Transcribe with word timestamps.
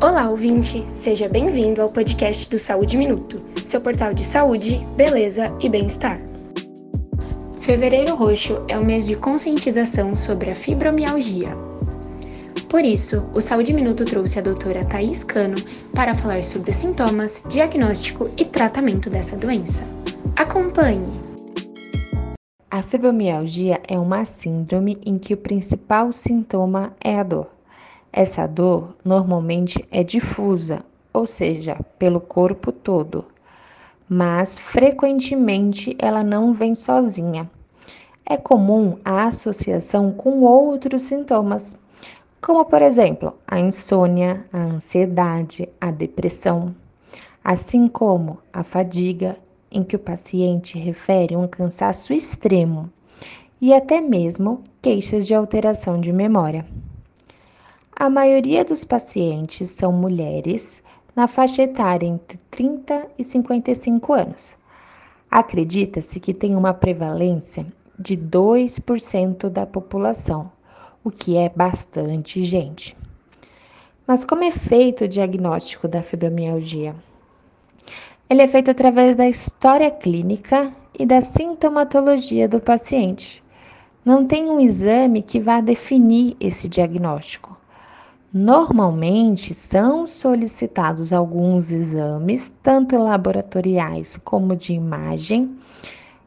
Olá, 0.00 0.30
ouvinte! 0.30 0.86
Seja 0.90 1.28
bem-vindo 1.28 1.82
ao 1.82 1.88
podcast 1.88 2.48
do 2.48 2.56
Saúde 2.56 2.96
Minuto, 2.96 3.44
seu 3.66 3.80
portal 3.80 4.14
de 4.14 4.24
saúde, 4.24 4.78
beleza 4.96 5.52
e 5.60 5.68
bem-estar. 5.68 6.20
Fevereiro 7.60 8.14
Roxo 8.14 8.62
é 8.68 8.78
o 8.78 8.86
mês 8.86 9.08
de 9.08 9.16
conscientização 9.16 10.14
sobre 10.14 10.50
a 10.50 10.54
fibromialgia. 10.54 11.48
Por 12.68 12.84
isso, 12.84 13.28
o 13.34 13.40
Saúde 13.40 13.72
Minuto 13.72 14.04
trouxe 14.04 14.38
a 14.38 14.42
doutora 14.42 14.84
Thais 14.84 15.24
Cano 15.24 15.56
para 15.92 16.14
falar 16.14 16.44
sobre 16.44 16.70
os 16.70 16.76
sintomas, 16.76 17.42
diagnóstico 17.48 18.30
e 18.36 18.44
tratamento 18.44 19.10
dessa 19.10 19.36
doença. 19.36 19.82
Acompanhe! 20.36 21.10
A 22.70 22.82
fibromialgia 22.82 23.80
é 23.88 23.98
uma 23.98 24.24
síndrome 24.24 24.96
em 25.04 25.18
que 25.18 25.34
o 25.34 25.38
principal 25.38 26.12
sintoma 26.12 26.94
é 27.02 27.18
a 27.18 27.24
dor. 27.24 27.57
Essa 28.12 28.46
dor 28.46 28.96
normalmente 29.04 29.84
é 29.90 30.02
difusa, 30.02 30.84
ou 31.12 31.26
seja, 31.26 31.76
pelo 31.98 32.20
corpo 32.20 32.72
todo, 32.72 33.24
mas 34.08 34.58
frequentemente 34.58 35.96
ela 35.98 36.22
não 36.22 36.54
vem 36.54 36.74
sozinha. 36.74 37.50
É 38.24 38.36
comum 38.36 38.98
a 39.04 39.24
associação 39.24 40.10
com 40.10 40.40
outros 40.40 41.02
sintomas, 41.02 41.78
como 42.40 42.64
por 42.64 42.82
exemplo 42.82 43.34
a 43.46 43.58
insônia, 43.58 44.44
a 44.52 44.58
ansiedade, 44.58 45.68
a 45.80 45.90
depressão, 45.90 46.74
assim 47.44 47.88
como 47.88 48.38
a 48.52 48.62
fadiga 48.62 49.36
em 49.70 49.82
que 49.82 49.96
o 49.96 49.98
paciente 49.98 50.78
refere 50.78 51.36
um 51.36 51.46
cansaço 51.46 52.12
extremo 52.12 52.90
e 53.60 53.74
até 53.74 54.00
mesmo 54.00 54.62
queixas 54.80 55.26
de 55.26 55.34
alteração 55.34 56.00
de 56.00 56.12
memória. 56.12 56.64
A 58.00 58.08
maioria 58.08 58.64
dos 58.64 58.84
pacientes 58.84 59.70
são 59.70 59.90
mulheres 59.90 60.84
na 61.16 61.26
faixa 61.26 61.62
etária 61.62 62.06
entre 62.06 62.38
30 62.48 63.08
e 63.18 63.24
55 63.24 64.12
anos. 64.12 64.56
Acredita-se 65.28 66.20
que 66.20 66.32
tem 66.32 66.54
uma 66.54 66.72
prevalência 66.72 67.66
de 67.98 68.16
2% 68.16 69.48
da 69.48 69.66
população, 69.66 70.48
o 71.02 71.10
que 71.10 71.36
é 71.36 71.48
bastante 71.48 72.44
gente. 72.44 72.96
Mas 74.06 74.24
como 74.24 74.44
é 74.44 74.52
feito 74.52 75.02
o 75.02 75.08
diagnóstico 75.08 75.88
da 75.88 76.00
fibromialgia? 76.00 76.94
Ele 78.30 78.42
é 78.42 78.46
feito 78.46 78.70
através 78.70 79.16
da 79.16 79.28
história 79.28 79.90
clínica 79.90 80.72
e 80.96 81.04
da 81.04 81.20
sintomatologia 81.20 82.48
do 82.48 82.60
paciente. 82.60 83.42
Não 84.04 84.24
tem 84.24 84.48
um 84.48 84.60
exame 84.60 85.20
que 85.20 85.40
vá 85.40 85.60
definir 85.60 86.36
esse 86.38 86.68
diagnóstico. 86.68 87.57
Normalmente 88.30 89.54
são 89.54 90.06
solicitados 90.06 91.14
alguns 91.14 91.70
exames, 91.70 92.52
tanto 92.62 92.98
laboratoriais 92.98 94.18
como 94.22 94.54
de 94.54 94.74
imagem, 94.74 95.56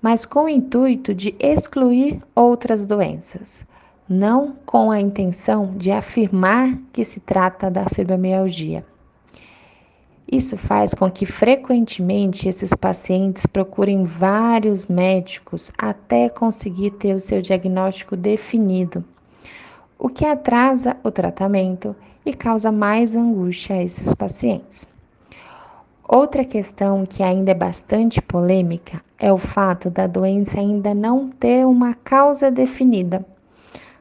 mas 0.00 0.24
com 0.24 0.44
o 0.44 0.48
intuito 0.48 1.12
de 1.14 1.34
excluir 1.38 2.22
outras 2.34 2.86
doenças, 2.86 3.66
não 4.08 4.56
com 4.64 4.90
a 4.90 4.98
intenção 4.98 5.76
de 5.76 5.90
afirmar 5.90 6.78
que 6.94 7.04
se 7.04 7.20
trata 7.20 7.70
da 7.70 7.84
fibromialgia. 7.84 8.86
Isso 10.26 10.56
faz 10.56 10.94
com 10.94 11.10
que 11.10 11.26
frequentemente 11.26 12.48
esses 12.48 12.72
pacientes 12.72 13.44
procurem 13.44 14.02
vários 14.02 14.86
médicos 14.86 15.70
até 15.76 16.30
conseguir 16.30 16.92
ter 16.92 17.14
o 17.14 17.20
seu 17.20 17.42
diagnóstico 17.42 18.16
definido, 18.16 19.04
o 20.04 20.08
que 20.08 20.24
atrasa 20.24 20.96
o 21.04 21.12
tratamento 21.12 21.94
e 22.26 22.32
causa 22.32 22.72
mais 22.72 23.14
angústia 23.14 23.76
a 23.76 23.84
esses 23.84 24.12
pacientes. 24.16 24.84
Outra 26.08 26.44
questão 26.44 27.06
que 27.06 27.22
ainda 27.22 27.52
é 27.52 27.54
bastante 27.54 28.20
polêmica 28.20 29.00
é 29.16 29.32
o 29.32 29.38
fato 29.38 29.88
da 29.88 30.08
doença 30.08 30.58
ainda 30.58 30.92
não 30.92 31.28
ter 31.28 31.64
uma 31.64 31.94
causa 31.94 32.50
definida, 32.50 33.24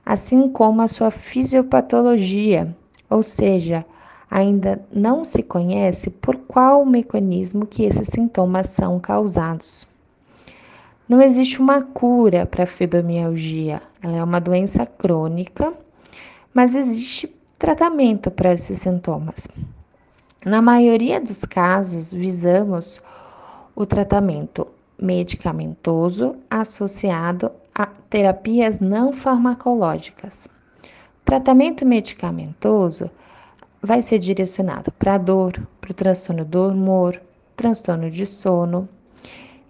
assim 0.04 0.50
como 0.50 0.82
a 0.82 0.88
sua 0.88 1.12
fisiopatologia, 1.12 2.76
ou 3.08 3.22
seja, 3.22 3.86
ainda 4.28 4.84
não 4.92 5.24
se 5.24 5.44
conhece 5.44 6.10
por 6.10 6.36
qual 6.36 6.84
mecanismo 6.84 7.68
que 7.68 7.84
esses 7.84 8.08
sintomas 8.08 8.70
são 8.70 9.00
causados. 9.00 9.88
Não 11.08 11.22
existe 11.22 11.62
uma 11.62 11.84
cura 11.84 12.48
para 12.48 12.64
a 12.64 12.68
fibromialgia, 12.68 13.84
ela 14.02 14.18
é 14.18 14.24
uma 14.24 14.40
doença 14.40 14.84
crônica, 14.84 15.72
mas 16.54 16.76
existe 16.76 17.34
tratamento 17.58 18.32
para 18.32 18.54
esses 18.54 18.80
sintomas. 18.80 19.48
Na 20.46 20.62
maioria 20.62 21.20
dos 21.20 21.46
casos, 21.46 22.12
visamos 22.12 23.02
o 23.76 23.86
tratamento 23.86 24.68
medicamentoso 25.00 26.36
associado 26.50 27.52
a 27.74 27.86
terapias 27.86 28.80
não 28.80 29.14
farmacológicas. 29.14 30.48
Tratamento 31.24 31.86
medicamentoso 31.86 33.10
vai 33.82 34.02
ser 34.02 34.20
direcionado 34.20 34.92
para 34.92 35.18
dor, 35.18 35.54
para 35.80 35.92
o 35.92 35.94
transtorno 35.94 36.46
do 36.46 36.68
humor, 36.68 37.22
transtorno 37.56 38.10
de 38.10 38.26
sono. 38.26 38.88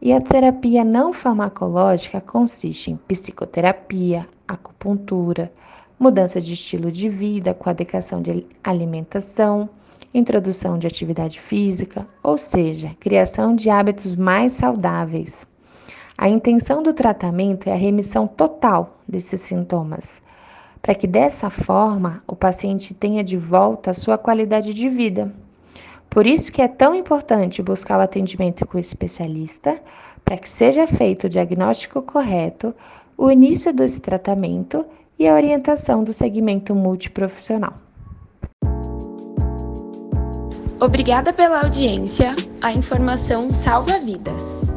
E 0.02 0.12
a 0.12 0.20
terapia 0.20 0.84
não 0.84 1.14
farmacológica 1.14 2.20
consiste 2.20 2.90
em 2.90 2.98
psicoterapia, 2.98 4.28
acupuntura, 4.48 5.52
mudança 6.02 6.42
de 6.42 6.54
estilo 6.54 6.92
de 6.92 7.08
vida 7.08 7.54
com 7.54 7.70
adequação 7.70 8.24
de 8.24 8.44
alimentação, 8.64 9.70
introdução 10.12 10.80
de 10.80 10.88
atividade 10.88 11.40
física, 11.40 12.08
ou 12.24 12.40
seja, 12.40 12.96
criação 13.00 13.56
de 13.56 13.70
hábitos 13.70 14.16
mais 14.16 14.54
saudáveis. 14.54 15.46
A 16.18 16.28
intenção 16.28 16.82
do 16.82 16.92
tratamento 16.92 17.70
é 17.70 17.74
a 17.74 17.78
remissão 17.78 18.26
total 18.26 18.98
desses 19.08 19.42
sintomas, 19.42 20.24
para 20.82 20.96
que 20.96 21.06
dessa 21.06 21.52
forma 21.52 22.24
o 22.26 22.36
paciente 22.36 22.96
tenha 22.96 23.24
de 23.24 23.38
volta 23.38 23.92
a 23.92 23.94
sua 23.94 24.18
qualidade 24.18 24.74
de 24.74 24.90
vida. 24.90 25.32
Por 26.10 26.26
isso 26.26 26.52
que 26.52 26.64
é 26.64 26.68
tão 26.68 26.96
importante 26.96 27.62
buscar 27.62 28.00
o 28.00 28.02
atendimento 28.02 28.68
com 28.68 28.78
o 28.78 28.82
especialista, 28.82 29.80
para 30.26 30.38
que 30.38 30.50
seja 30.50 30.88
feito 30.88 31.26
o 31.26 31.30
diagnóstico 31.30 32.02
correto, 32.02 32.74
o 33.16 33.30
início 33.30 33.72
desse 33.72 34.02
tratamento 34.02 34.84
e 35.22 35.28
a 35.28 35.36
orientação 35.36 36.04
do 36.04 36.12
segmento 36.12 36.74
multiprofissional. 36.74 37.74
Obrigada 40.80 41.32
pela 41.32 41.62
audiência. 41.62 42.36
A 42.60 42.74
informação 42.74 43.52
salva 43.52 44.00
vidas. 44.00 44.71